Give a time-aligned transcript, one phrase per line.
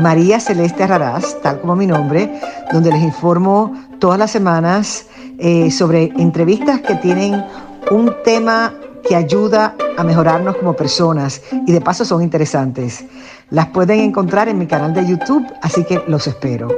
[0.00, 2.40] María Celeste Raraz, tal como mi nombre,
[2.72, 5.06] donde les informo todas las semanas
[5.38, 7.44] eh, sobre entrevistas que tienen
[7.90, 8.74] un tema
[9.06, 13.04] que ayuda a mejorarnos como personas y de paso son interesantes.
[13.50, 16.68] Las pueden encontrar en mi canal de YouTube, así que los espero.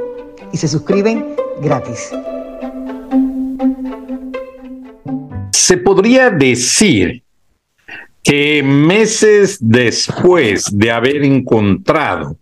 [0.52, 2.10] Y se suscriben gratis.
[5.52, 7.22] Se podría decir
[8.22, 12.36] que meses después de haber encontrado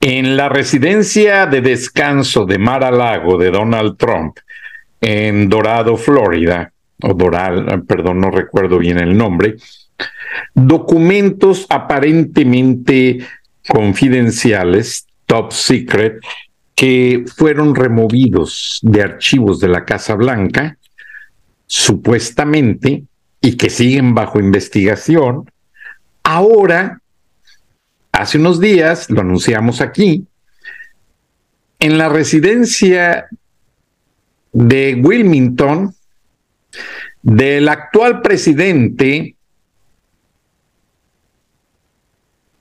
[0.00, 4.38] en la residencia de descanso de Mar a Lago de Donald Trump,
[5.00, 9.56] en Dorado, Florida, o Doral, perdón, no recuerdo bien el nombre,
[10.54, 13.18] documentos aparentemente
[13.68, 16.20] confidenciales, top secret,
[16.74, 20.78] que fueron removidos de archivos de la Casa Blanca,
[21.66, 23.04] supuestamente,
[23.40, 25.50] y que siguen bajo investigación,
[26.22, 27.00] ahora
[28.18, 30.26] hace unos días, lo anunciamos aquí,
[31.78, 33.28] en la residencia
[34.52, 35.94] de Wilmington
[37.22, 39.36] del actual presidente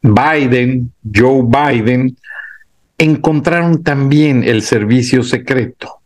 [0.02, 2.16] Biden, Joe Biden,
[3.00, 6.02] encontraron también el servicio secreto,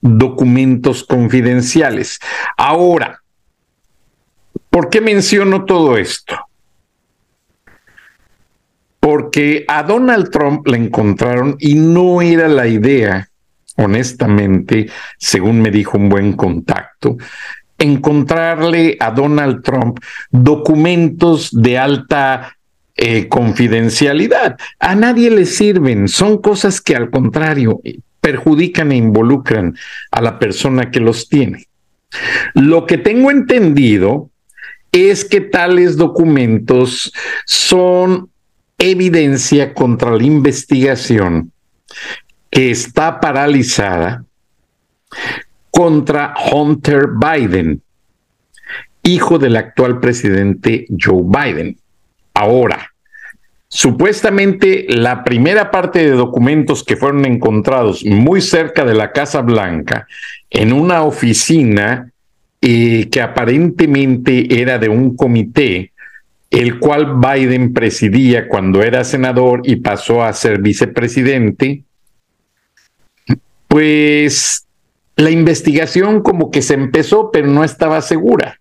[0.00, 2.20] documentos confidenciales.
[2.56, 3.20] Ahora,
[4.70, 6.36] ¿por qué menciono todo esto?
[9.06, 13.28] Porque a Donald Trump le encontraron y no era la idea,
[13.76, 17.16] honestamente, según me dijo un buen contacto,
[17.78, 20.00] encontrarle a Donald Trump
[20.32, 22.56] documentos de alta
[22.96, 24.56] eh, confidencialidad.
[24.80, 27.80] A nadie le sirven, son cosas que al contrario
[28.20, 29.76] perjudican e involucran
[30.10, 31.68] a la persona que los tiene.
[32.54, 34.30] Lo que tengo entendido
[34.90, 37.12] es que tales documentos
[37.44, 38.30] son
[38.78, 41.52] evidencia contra la investigación
[42.50, 44.24] que está paralizada
[45.70, 47.82] contra Hunter Biden,
[49.02, 51.78] hijo del actual presidente Joe Biden.
[52.34, 52.92] Ahora,
[53.68, 60.06] supuestamente la primera parte de documentos que fueron encontrados muy cerca de la Casa Blanca,
[60.50, 62.10] en una oficina
[62.60, 65.92] eh, que aparentemente era de un comité,
[66.50, 71.84] el cual Biden presidía cuando era senador y pasó a ser vicepresidente,
[73.68, 74.66] pues
[75.16, 78.60] la investigación como que se empezó, pero no estaba segura.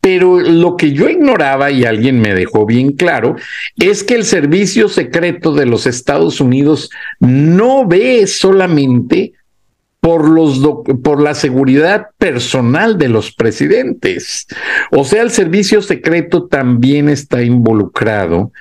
[0.00, 3.36] Pero lo que yo ignoraba, y alguien me dejó bien claro,
[3.76, 9.32] es que el servicio secreto de los Estados Unidos no ve solamente
[10.06, 10.60] por, los
[11.02, 14.46] por la seguridad personal de los presidentes.
[14.92, 18.52] O sea, el servicio secreto también está involucrado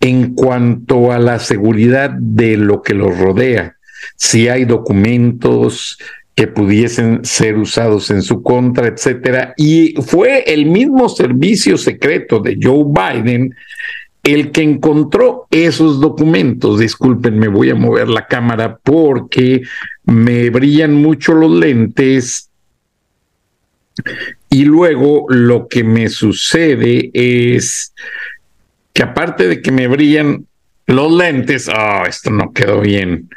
[0.00, 3.76] en cuanto a la seguridad de lo que los rodea.
[4.16, 5.96] Si hay documentos
[6.34, 9.54] que pudiesen ser usados en su contra, etcétera.
[9.56, 13.54] Y fue el mismo servicio secreto de Joe Biden
[14.24, 19.62] el que encontró esos documentos, disculpen, me voy a mover la cámara porque
[20.04, 22.50] me brillan mucho los lentes
[24.48, 27.94] y luego lo que me sucede es
[28.92, 30.46] que aparte de que me brillan
[30.86, 33.28] los lentes, ah, esto no quedó bien.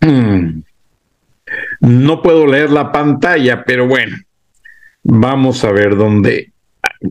[1.80, 4.16] No puedo leer la pantalla, pero bueno,
[5.02, 6.52] vamos a ver dónde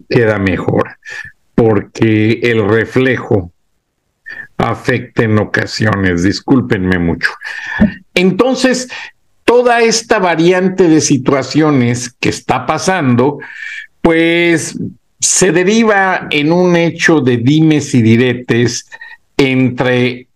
[0.10, 0.98] queda mejor
[1.56, 3.52] porque el reflejo
[4.58, 7.30] afecta en ocasiones, discúlpenme mucho.
[8.14, 8.90] Entonces,
[9.46, 13.40] toda esta variante de situaciones que está pasando,
[14.02, 14.78] pues
[15.20, 18.90] se deriva en un hecho de dimes y diretes
[19.38, 20.28] entre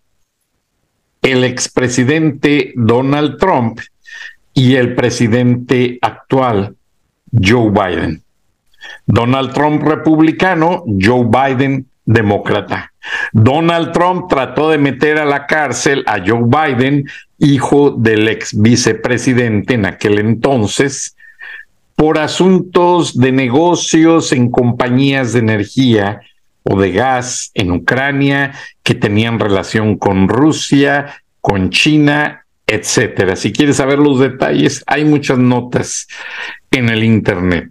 [1.22, 3.80] el expresidente Donald Trump
[4.54, 6.76] y el presidente actual
[7.32, 8.22] Joe Biden.
[9.06, 12.92] Donald Trump republicano, Joe Biden demócrata.
[13.32, 17.08] Donald Trump trató de meter a la cárcel a Joe Biden,
[17.38, 21.16] hijo del ex vicepresidente en aquel entonces,
[21.96, 26.20] por asuntos de negocios en compañías de energía
[26.64, 28.52] o de gas en Ucrania
[28.82, 33.36] que tenían relación con Rusia con China, etcétera.
[33.36, 36.06] Si quieres saber los detalles, hay muchas notas
[36.70, 37.70] en el Internet.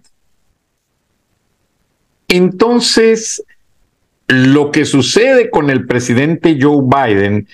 [2.28, 3.42] Entonces,
[4.32, 7.46] lo que sucede con el presidente Joe Biden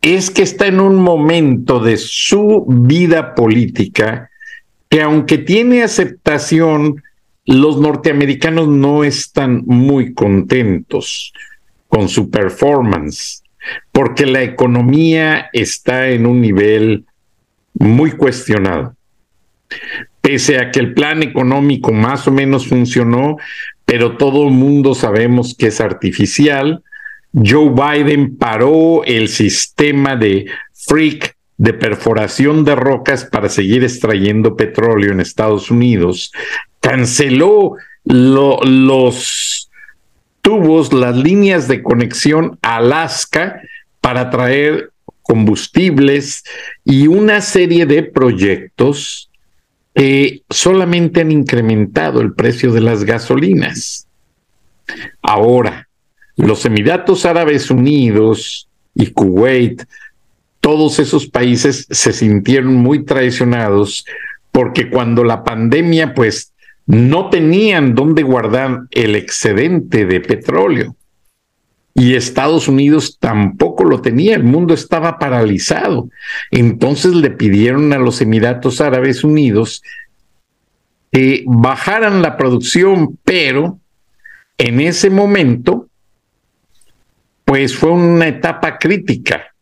[0.00, 4.30] es que está en un momento de su vida política
[4.88, 7.02] que aunque tiene aceptación,
[7.46, 11.32] los norteamericanos no están muy contentos
[11.88, 13.42] con su performance,
[13.92, 17.04] porque la economía está en un nivel
[17.74, 18.94] muy cuestionado.
[20.20, 23.36] Pese a que el plan económico más o menos funcionó,
[23.94, 26.82] pero todo el mundo sabemos que es artificial,
[27.32, 35.12] Joe Biden paró el sistema de freak de perforación de rocas para seguir extrayendo petróleo
[35.12, 36.32] en Estados Unidos,
[36.80, 39.70] canceló los
[40.42, 43.60] tubos, las líneas de conexión a Alaska
[44.00, 44.90] para traer
[45.22, 46.42] combustibles
[46.84, 49.30] y una serie de proyectos
[49.94, 54.08] que solamente han incrementado el precio de las gasolinas.
[55.22, 55.88] Ahora,
[56.36, 59.84] los Emiratos Árabes Unidos y Kuwait,
[60.60, 64.04] todos esos países se sintieron muy traicionados
[64.50, 66.52] porque cuando la pandemia pues
[66.86, 70.96] no tenían dónde guardar el excedente de petróleo.
[71.94, 76.08] Y Estados Unidos tampoco lo tenía, el mundo estaba paralizado.
[76.50, 79.82] Entonces le pidieron a los Emiratos Árabes Unidos
[81.12, 83.78] que bajaran la producción, pero
[84.58, 85.88] en ese momento,
[87.44, 89.54] pues fue una etapa crítica.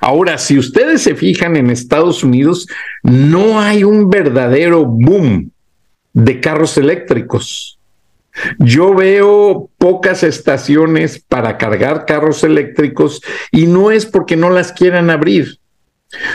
[0.00, 2.66] Ahora, si ustedes se fijan en Estados Unidos,
[3.02, 5.50] no hay un verdadero boom
[6.12, 7.73] de carros eléctricos.
[8.58, 15.10] Yo veo pocas estaciones para cargar carros eléctricos y no es porque no las quieran
[15.10, 15.58] abrir.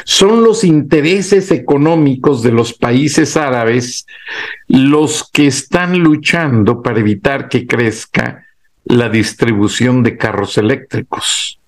[0.03, 4.05] Son los intereses económicos de los países árabes
[4.67, 8.45] los que están luchando para evitar que crezca
[8.85, 11.59] la distribución de carros eléctricos,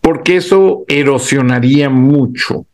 [0.00, 2.66] porque eso erosionaría mucho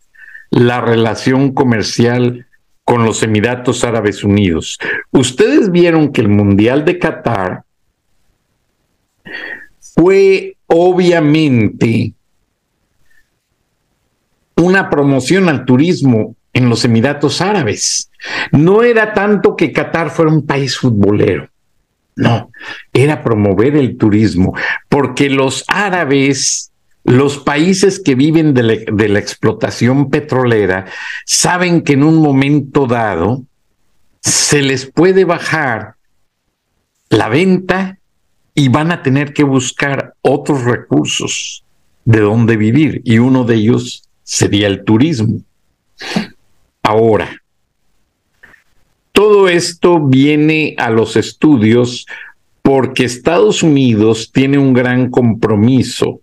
[0.51, 2.47] la relación comercial
[2.91, 4.77] con los Emiratos Árabes Unidos.
[5.13, 7.63] Ustedes vieron que el Mundial de Qatar
[9.95, 12.15] fue obviamente
[14.57, 18.11] una promoción al turismo en los Emiratos Árabes.
[18.51, 21.49] No era tanto que Qatar fuera un país futbolero,
[22.17, 22.51] no,
[22.93, 24.53] era promover el turismo,
[24.89, 26.70] porque los árabes
[27.05, 28.63] los países que viven de
[29.09, 30.87] la, explotación petrolera
[31.25, 33.43] saben que en un momento dado
[34.21, 35.95] se les puede bajar
[37.09, 37.99] la venta
[38.55, 41.65] y van a tener que buscar otros recursos
[42.05, 45.41] de donde vivir y uno de ellos sería el turismo.
[46.83, 47.31] Ahora,
[49.13, 52.07] todo esto viene a los estudios
[52.63, 56.21] porque Estados Unidos tiene un gran compromiso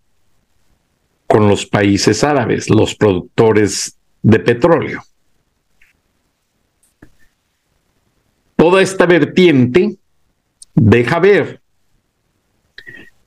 [1.38, 5.04] con los países árabes, los productores de petróleo.
[8.56, 9.98] Toda esta vertiente
[10.74, 11.62] deja ver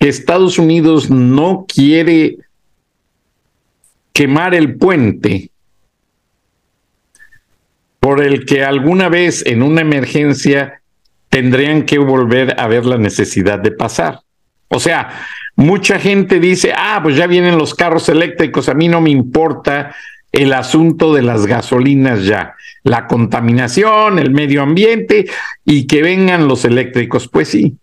[0.00, 2.38] que Estados Unidos no quiere
[4.12, 5.52] quemar el puente
[8.00, 10.82] por el que alguna vez en una emergencia
[11.28, 14.18] tendrían que volver a ver la necesidad de pasar.
[14.66, 19.00] O sea, Mucha gente dice, ah, pues ya vienen los carros eléctricos, a mí no
[19.00, 19.94] me importa
[20.32, 25.26] el asunto de las gasolinas ya, la contaminación, el medio ambiente
[25.64, 27.28] y que vengan los eléctricos.
[27.28, 27.76] Pues sí,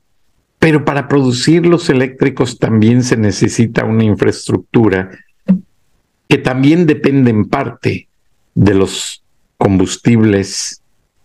[0.59, 5.12] pero para producir los eléctricos también se necesita una infraestructura
[6.27, 8.07] que también depende en parte
[8.55, 9.24] de los
[9.57, 10.81] combustibles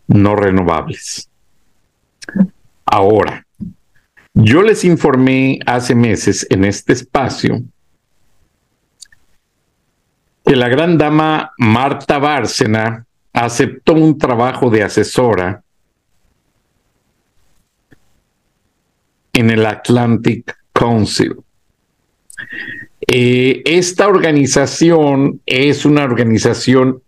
[0.07, 1.29] no renovables.
[2.85, 3.47] Ahora,
[4.35, 7.63] yo les informé hace meses en este espacio
[10.45, 15.63] que la gran dama Marta Bárcena aceptó un trabajo de asesora
[19.33, 21.37] en el Atlantic Council.
[23.07, 27.03] Eh, esta organización es una organización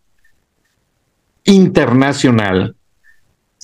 [1.44, 2.76] internacional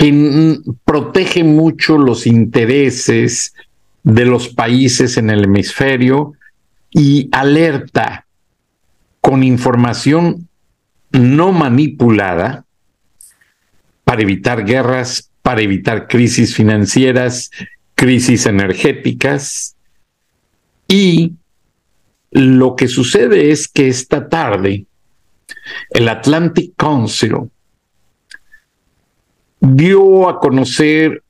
[0.00, 3.52] que protege mucho los intereses
[4.02, 6.32] de los países en el hemisferio
[6.90, 8.24] y alerta
[9.20, 10.48] con información
[11.12, 12.64] no manipulada
[14.04, 17.50] para evitar guerras, para evitar crisis financieras,
[17.94, 19.76] crisis energéticas.
[20.88, 21.34] Y
[22.30, 24.86] lo que sucede es que esta tarde
[25.90, 27.50] el Atlantic Council
[29.60, 31.22] dio a conocer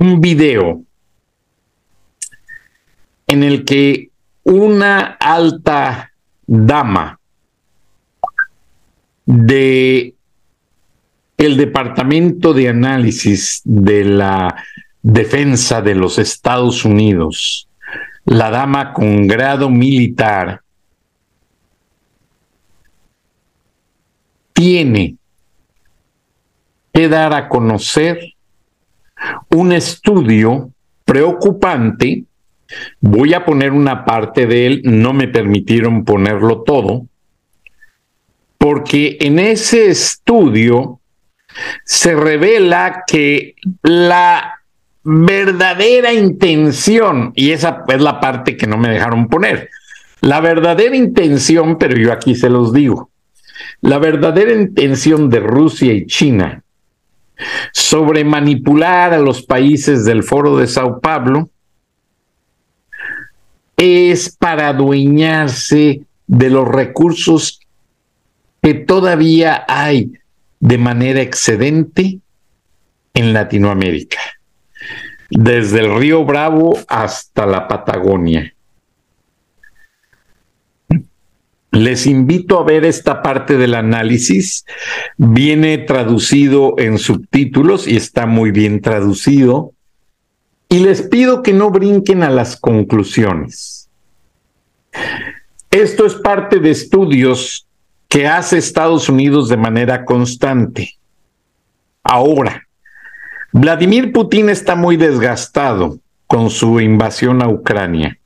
[0.00, 0.82] un video
[3.26, 4.10] en el que
[4.44, 6.12] una alta
[6.46, 7.18] dama
[9.24, 10.14] de
[11.36, 14.54] el Departamento de Análisis de la
[15.02, 17.68] Defensa de los Estados Unidos,
[18.24, 20.62] la dama con grado militar,
[24.52, 25.16] tiene
[26.94, 28.20] que dar a conocer
[29.50, 30.70] un estudio
[31.04, 32.24] preocupante.
[33.00, 37.06] Voy a poner una parte de él, no me permitieron ponerlo todo,
[38.58, 41.00] porque en ese estudio
[41.84, 44.60] se revela que la
[45.02, 49.68] verdadera intención, y esa es la parte que no me dejaron poner,
[50.20, 53.10] la verdadera intención, pero yo aquí se los digo,
[53.82, 56.63] la verdadera intención de Rusia y China
[57.72, 61.50] sobre manipular a los países del Foro de Sao Paulo
[63.76, 67.60] es para adueñarse de los recursos
[68.62, 70.12] que todavía hay
[70.60, 72.20] de manera excedente
[73.12, 74.20] en Latinoamérica,
[75.28, 78.53] desde el río Bravo hasta la Patagonia.
[81.74, 84.64] Les invito a ver esta parte del análisis.
[85.16, 89.72] Viene traducido en subtítulos y está muy bien traducido.
[90.68, 93.90] Y les pido que no brinquen a las conclusiones.
[95.72, 97.66] Esto es parte de estudios
[98.08, 100.92] que hace Estados Unidos de manera constante.
[102.04, 102.68] Ahora,
[103.50, 108.16] Vladimir Putin está muy desgastado con su invasión a Ucrania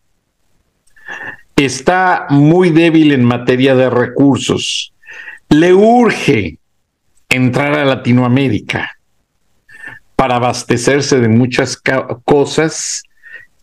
[1.65, 4.93] está muy débil en materia de recursos.
[5.49, 6.59] Le urge
[7.29, 8.91] entrar a Latinoamérica
[10.17, 11.81] para abastecerse de muchas
[12.25, 13.03] cosas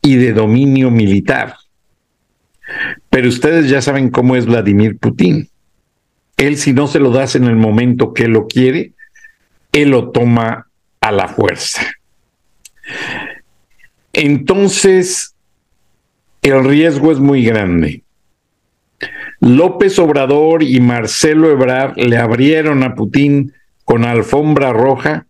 [0.02, 1.56] y de dominio militar.
[3.10, 5.50] Pero ustedes ya saben cómo es Vladimir Putin.
[6.38, 8.94] Él si no se lo das en el momento que lo quiere,
[9.72, 10.68] él lo toma
[11.02, 11.82] a la fuerza.
[14.14, 15.35] Entonces,
[16.50, 18.04] el riesgo es muy grande.
[19.40, 25.26] López Obrador y Marcelo Ebrard le abrieron a Putin con alfombra roja,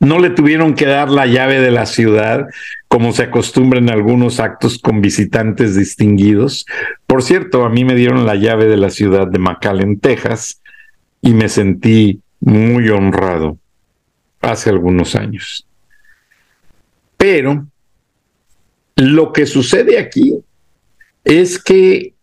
[0.00, 2.46] no le tuvieron que dar la llave de la ciudad,
[2.88, 6.66] como se acostumbra en algunos actos con visitantes distinguidos.
[7.06, 10.60] Por cierto, a mí me dieron la llave de la ciudad de McAllen, Texas,
[11.20, 13.58] y me sentí muy honrado
[14.40, 15.66] hace algunos años.
[17.16, 17.66] Pero
[18.96, 20.42] lo que sucede aquí
[21.24, 22.14] es que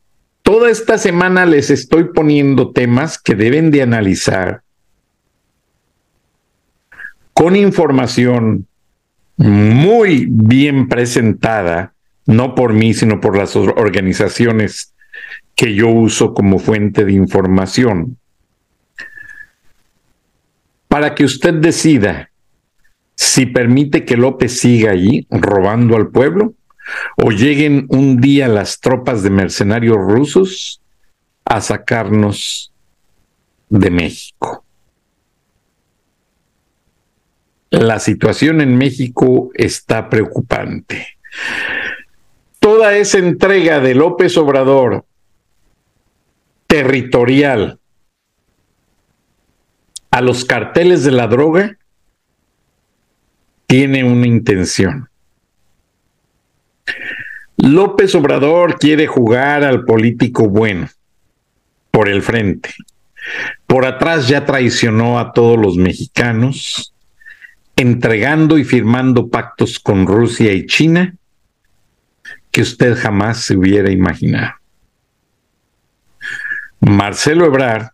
[0.43, 4.61] toda esta semana les estoy poniendo temas que deben de analizar
[7.33, 8.67] con información
[9.37, 11.93] muy bien presentada,
[12.25, 14.93] no por mí, sino por las organizaciones
[15.55, 18.17] que yo uso como fuente de información,
[20.89, 22.29] para que usted decida
[23.15, 26.55] si permite que López siga allí robando al pueblo
[27.17, 30.81] o lleguen un día las tropas de mercenarios rusos
[31.45, 32.71] a sacarnos
[33.69, 34.63] de México.
[37.69, 41.07] La situación en México está preocupante.
[42.59, 45.05] Toda esa entrega de López Obrador
[46.67, 47.79] territorial
[50.11, 51.77] a los carteles de la droga
[53.67, 55.08] tiene una intención.
[57.57, 60.89] López Obrador quiere jugar al político bueno
[61.91, 62.73] por el frente.
[63.67, 66.93] Por atrás ya traicionó a todos los mexicanos,
[67.75, 71.15] entregando y firmando pactos con Rusia y China
[72.51, 74.53] que usted jamás se hubiera imaginado.
[76.79, 77.89] Marcelo Ebrard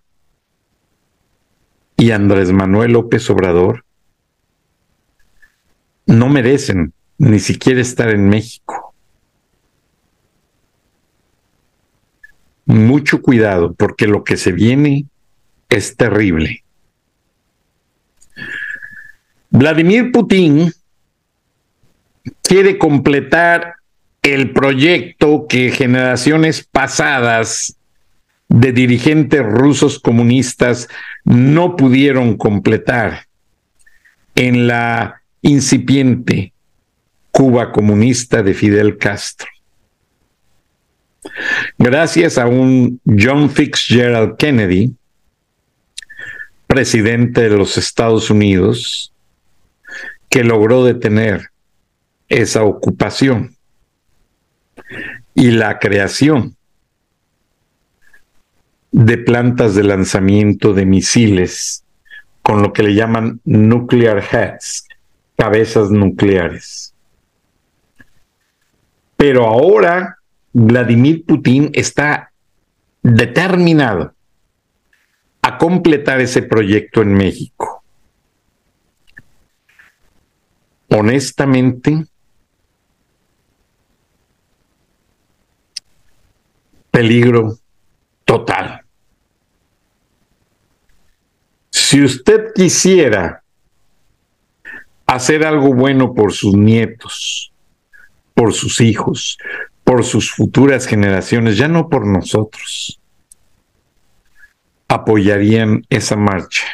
[1.97, 3.83] y Andrés Manuel López Obrador
[6.05, 8.84] no merecen ni siquiera estar en México.
[12.65, 15.05] Mucho cuidado porque lo que se viene
[15.69, 16.63] es terrible.
[19.49, 20.71] Vladimir Putin
[22.41, 23.75] quiere completar
[24.21, 27.77] el proyecto que generaciones pasadas
[28.47, 30.87] de dirigentes rusos comunistas
[31.23, 33.25] no pudieron completar
[34.35, 36.53] en la incipiente
[37.31, 39.47] Cuba comunista de Fidel Castro.
[41.77, 44.95] Gracias a un John Fitzgerald Kennedy,
[46.67, 49.13] presidente de los Estados Unidos,
[50.29, 51.49] que logró detener
[52.27, 53.55] esa ocupación
[55.33, 56.55] y la creación
[58.91, 61.83] de plantas de lanzamiento de misiles
[62.41, 64.87] con lo que le llaman nuclear heads,
[65.37, 66.93] cabezas nucleares.
[69.17, 70.14] Pero ahora
[70.57, 72.31] Vladimir Putin está
[73.03, 74.15] determinado
[75.41, 77.83] a completar ese proyecto en México.
[80.87, 82.05] Honestamente,
[86.89, 87.57] peligro
[88.23, 88.85] total.
[91.69, 93.43] Si usted quisiera
[95.05, 97.51] hacer algo bueno por sus nietos,
[98.33, 99.37] por sus hijos,
[99.85, 102.99] por sus futuras generaciones, ya no por nosotros,
[104.87, 106.65] apoyarían esa marcha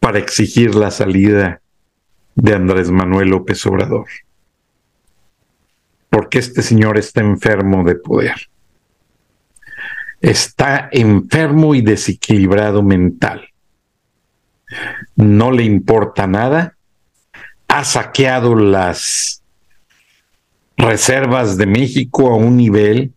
[0.00, 1.62] para exigir la salida
[2.34, 4.06] de Andrés Manuel López Obrador.
[6.10, 8.34] Porque este señor está enfermo de poder.
[10.20, 13.48] Está enfermo y desequilibrado mental.
[15.14, 16.76] No le importa nada.
[17.68, 19.43] Ha saqueado las
[20.76, 23.12] reservas de México a un nivel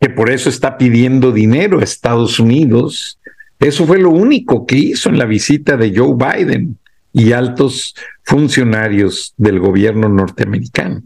[0.00, 3.18] que por eso está pidiendo dinero a Estados Unidos.
[3.58, 6.78] Eso fue lo único que hizo en la visita de Joe Biden
[7.12, 11.02] y altos funcionarios del gobierno norteamericano.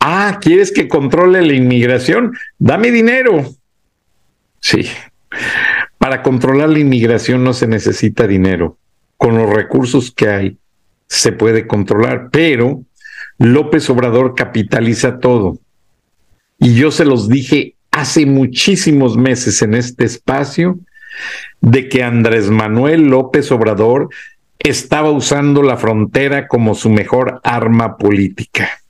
[0.00, 2.32] Ah, ¿quieres que controle la inmigración?
[2.58, 3.54] Dame dinero.
[4.60, 4.86] Sí.
[5.98, 8.76] Para controlar la inmigración no se necesita dinero.
[9.16, 10.58] Con los recursos que hay
[11.06, 12.82] se puede controlar, pero
[13.38, 15.58] López Obrador capitaliza todo.
[16.58, 20.78] Y yo se los dije hace muchísimos meses en este espacio
[21.60, 24.08] de que Andrés Manuel López Obrador
[24.58, 28.80] estaba usando la frontera como su mejor arma política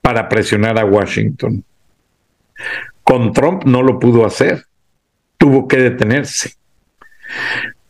[0.00, 1.64] para presionar a Washington.
[3.02, 4.64] Con Trump no lo pudo hacer,
[5.36, 6.54] tuvo que detenerse.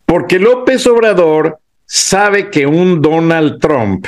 [0.05, 4.05] Porque López Obrador sabe que un Donald Trump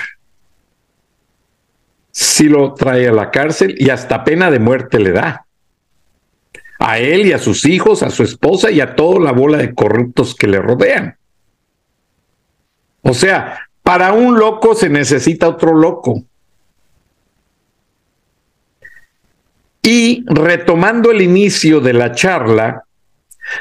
[2.33, 5.45] si lo trae a la cárcel y hasta pena de muerte le da.
[6.79, 9.75] A él y a sus hijos, a su esposa y a toda la bola de
[9.75, 11.15] corruptos que le rodean.
[13.03, 16.23] O sea, para un loco se necesita otro loco.
[19.83, 22.83] Y retomando el inicio de la charla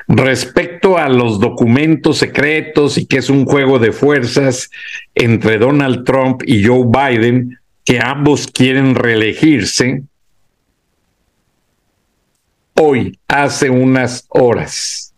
[0.08, 4.70] respecto a los documentos secretos y que es un juego de fuerzas
[5.14, 10.02] entre Donald Trump y Joe Biden, que ambos quieren reelegirse,
[12.74, 15.14] hoy, hace unas horas,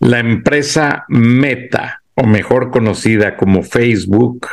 [0.00, 4.48] la empresa Meta, o mejor conocida como Facebook,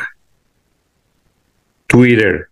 [1.86, 2.48] Twitter,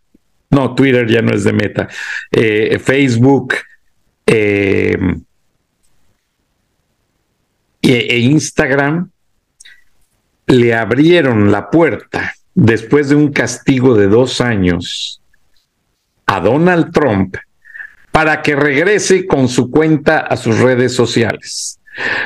[0.51, 1.89] no, Twitter ya no es de Meta,
[2.31, 3.55] eh, Facebook
[4.27, 4.97] eh,
[7.83, 9.11] e Instagram
[10.47, 15.21] le abrieron la puerta después de un castigo de dos años
[16.27, 17.37] a Donald Trump
[18.11, 21.81] para que regrese con su cuenta a sus redes sociales.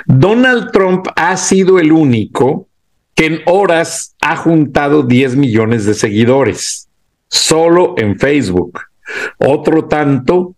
[0.06, 2.68] Donald Trump ha sido el único
[3.14, 6.88] que en horas ha juntado 10 millones de seguidores,
[7.28, 8.80] solo en Facebook.
[9.38, 10.54] Otro tanto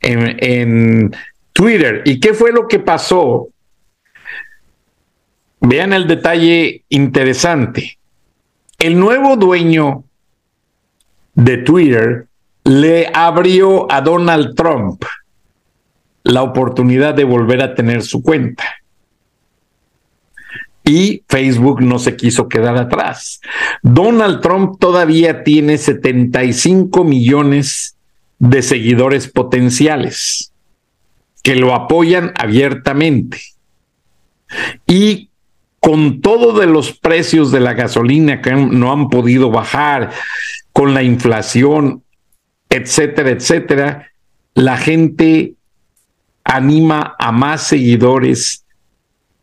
[0.00, 1.16] en, en
[1.52, 2.02] Twitter.
[2.04, 3.48] ¿Y qué fue lo que pasó?
[5.60, 7.98] Vean el detalle interesante
[8.86, 10.04] el nuevo dueño
[11.34, 12.28] de Twitter
[12.62, 15.02] le abrió a Donald Trump
[16.22, 18.64] la oportunidad de volver a tener su cuenta.
[20.84, 23.40] Y Facebook no se quiso quedar atrás.
[23.82, 27.96] Donald Trump todavía tiene 75 millones
[28.38, 30.52] de seguidores potenciales
[31.42, 33.40] que lo apoyan abiertamente.
[34.86, 35.30] Y
[35.86, 40.10] con todo de los precios de la gasolina que no han podido bajar,
[40.72, 42.02] con la inflación,
[42.68, 44.10] etcétera, etcétera,
[44.54, 45.54] la gente
[46.42, 48.66] anima a más seguidores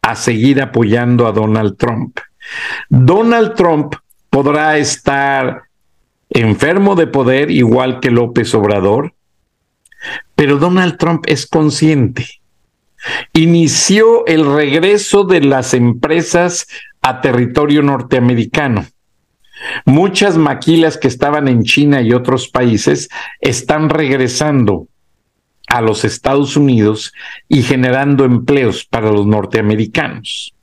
[0.01, 2.19] a seguir apoyando a Donald Trump.
[2.89, 3.95] Donald Trump
[4.29, 5.61] podrá estar
[6.29, 9.13] enfermo de poder igual que López Obrador,
[10.35, 12.42] pero Donald Trump es consciente
[13.33, 16.67] inició el regreso de las empresas
[17.01, 18.85] a territorio norteamericano.
[19.85, 24.87] Muchas maquilas que estaban en China y otros países están regresando
[25.67, 27.13] a los Estados Unidos
[27.47, 30.53] y generando empleos para los norteamericanos.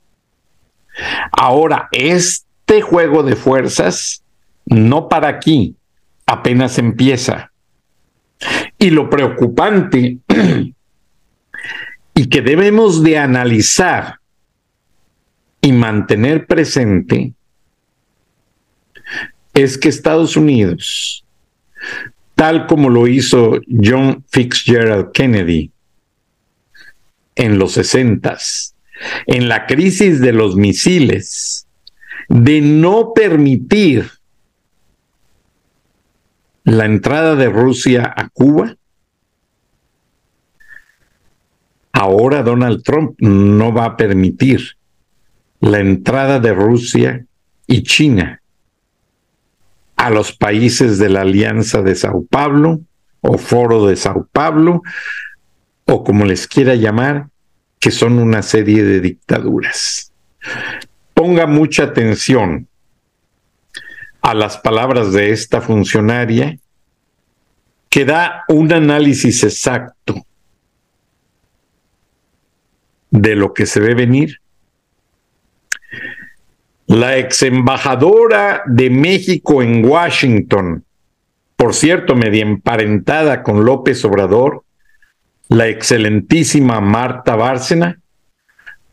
[1.31, 4.23] Ahora, este juego de fuerzas
[4.65, 5.75] no para aquí,
[6.25, 7.51] apenas empieza.
[8.77, 10.19] Y lo preocupante
[12.13, 14.19] y que debemos de analizar
[15.61, 17.33] y mantener presente
[19.53, 21.25] es que Estados Unidos,
[22.35, 25.71] tal como lo hizo John Fitzgerald Kennedy
[27.35, 28.75] en los sesentas,
[29.27, 31.67] en la crisis de los misiles,
[32.29, 34.09] de no permitir
[36.63, 38.75] la entrada de Rusia a Cuba,
[42.01, 44.75] ahora Donald Trump no va a permitir
[45.59, 47.25] la entrada de Rusia
[47.67, 48.41] y China
[49.95, 52.81] a los países de la Alianza de Sao Paulo
[53.21, 54.81] o Foro de Sao Paulo
[55.85, 57.27] o como les quiera llamar,
[57.79, 60.11] que son una serie de dictaduras.
[61.13, 62.67] Ponga mucha atención
[64.23, 66.57] a las palabras de esta funcionaria
[67.89, 70.25] que da un análisis exacto
[73.11, 74.39] de lo que se ve venir.
[76.87, 80.83] La ex embajadora de México en Washington,
[81.55, 84.63] por cierto, media emparentada con López Obrador,
[85.47, 87.99] la excelentísima Marta Bárcena,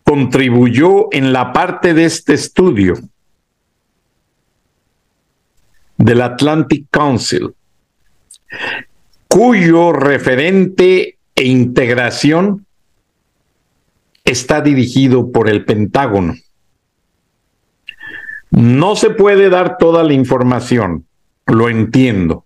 [0.04, 2.94] contribuyó en la parte de este estudio
[5.96, 7.54] del Atlantic Council,
[9.28, 12.66] cuyo referente e integración
[14.30, 16.34] está dirigido por el Pentágono.
[18.50, 21.06] No se puede dar toda la información,
[21.46, 22.44] lo entiendo,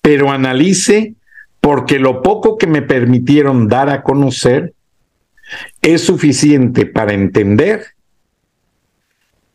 [0.00, 1.14] pero analice
[1.60, 4.74] porque lo poco que me permitieron dar a conocer
[5.82, 7.84] es suficiente para entender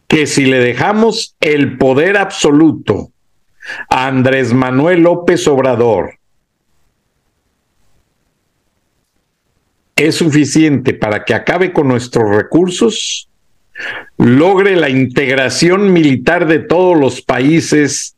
[0.07, 3.11] que si le dejamos el poder absoluto
[3.89, 6.19] a Andrés Manuel López Obrador,
[9.95, 13.29] es suficiente para que acabe con nuestros recursos,
[14.17, 18.15] logre la integración militar de todos los países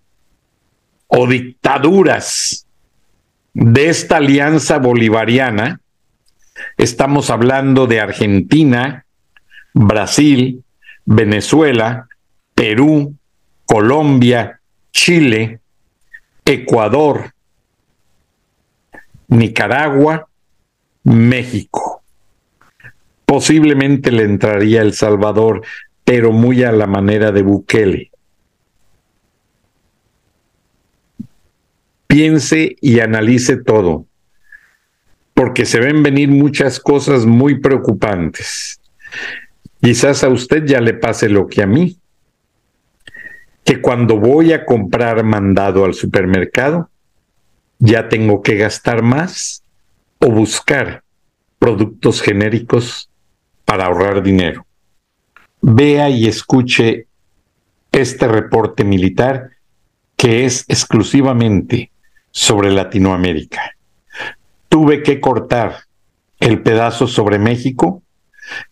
[1.07, 2.65] o dictaduras
[3.53, 5.79] de esta alianza bolivariana,
[6.77, 9.05] estamos hablando de Argentina,
[9.73, 10.63] Brasil,
[11.05, 12.07] Venezuela,
[12.55, 13.15] Perú,
[13.65, 14.59] Colombia,
[14.91, 15.59] Chile,
[16.43, 17.33] Ecuador,
[19.27, 20.27] Nicaragua,
[21.07, 22.03] México.
[23.25, 25.61] Posiblemente le entraría El Salvador,
[26.03, 28.11] pero muy a la manera de Bukele.
[32.07, 34.05] Piense y analice todo,
[35.33, 38.81] porque se ven venir muchas cosas muy preocupantes.
[39.81, 41.97] Quizás a usted ya le pase lo que a mí,
[43.63, 46.89] que cuando voy a comprar mandado al supermercado,
[47.79, 49.63] ya tengo que gastar más
[50.19, 51.03] o buscar
[51.59, 53.09] productos genéricos
[53.65, 54.65] para ahorrar dinero.
[55.61, 57.07] Vea y escuche
[57.91, 59.51] este reporte militar
[60.15, 61.91] que es exclusivamente
[62.31, 63.75] sobre Latinoamérica.
[64.69, 65.85] Tuve que cortar
[66.39, 68.03] el pedazo sobre México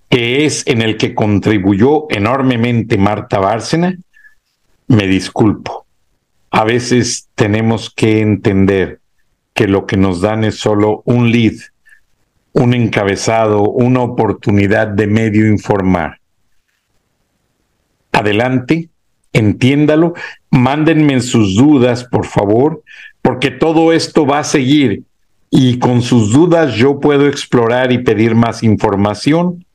[0.10, 3.98] que es en el que contribuyó enormemente Marta Bárcena,
[4.88, 5.86] me disculpo.
[6.52, 9.02] A veces tenemos que entender
[9.56, 11.56] que lo que nos dan es solo un lead,
[12.52, 16.20] un encabezado, una oportunidad de medio informar.
[18.12, 18.90] Adelante,
[19.32, 20.14] entiéndalo,
[20.52, 22.84] mándenme sus dudas, por favor,
[23.22, 25.04] porque todo esto va a seguir
[25.50, 29.66] y con sus dudas yo puedo explorar y pedir más información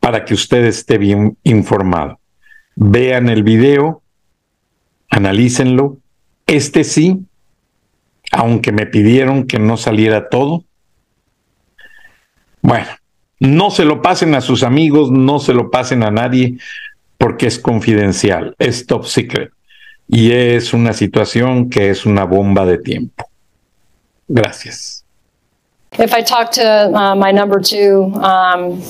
[0.00, 2.20] para que usted esté bien informado.
[2.76, 4.02] Vean el video,
[5.08, 5.96] analícenlo.
[6.46, 7.24] Este sí,
[8.34, 10.64] aunque me pidieron que no saliera todo.
[12.60, 12.88] Bueno,
[13.38, 16.58] no se lo pasen a sus amigos, no se lo pasen a nadie,
[17.18, 19.50] porque es confidencial, es top secret.
[20.08, 23.26] Y es una situación que es una bomba de tiempo.
[24.28, 25.04] Gracias.
[25.98, 28.82] If I talk to uh, my number two um,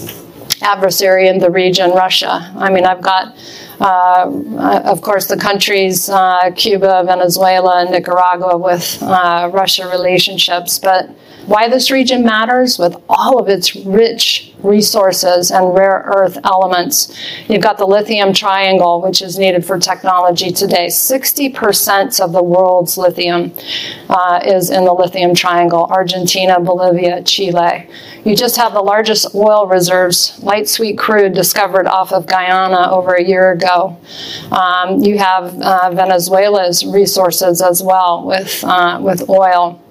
[0.65, 2.53] adversary in the region, Russia.
[2.57, 3.37] I mean, I've got
[3.81, 10.79] uh, of course, the countries uh, Cuba, Venezuela, and Nicaragua with uh, Russia relationships.
[10.79, 11.11] But
[11.47, 17.17] why this region matters with all of its rich resources and rare earth elements.
[17.49, 20.87] You've got the lithium triangle, which is needed for technology today.
[20.87, 23.53] 60% of the world's lithium
[24.09, 27.89] uh, is in the lithium triangle Argentina, Bolivia, Chile.
[28.25, 33.15] You just have the largest oil reserves, light sweet crude, discovered off of Guyana over
[33.15, 33.99] a year ago.
[34.51, 39.84] Um, you have uh, Venezuela's resources as well with, uh, with oil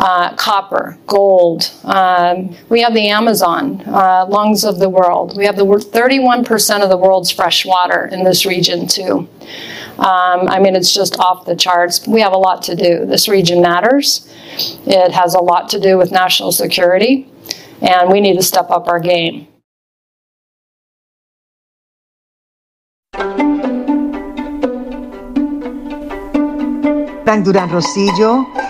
[0.00, 1.70] uh, copper, gold.
[1.84, 5.36] Um, we have the Amazon, uh, lungs of the world.
[5.36, 9.28] We have the 31% of the world's fresh water in this region, too.
[9.98, 12.08] Um, I mean, it's just off the charts.
[12.08, 13.04] We have a lot to do.
[13.04, 14.26] This region matters.
[14.86, 17.28] It has a lot to do with national security,
[17.82, 19.48] and we need to step up our game.
[27.24, 28.69] Frank Durán Rosillo